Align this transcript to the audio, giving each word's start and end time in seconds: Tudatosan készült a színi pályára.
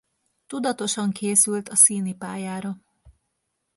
Tudatosan 0.47 1.11
készült 1.11 1.69
a 1.69 1.75
színi 1.75 2.13
pályára. 2.15 2.77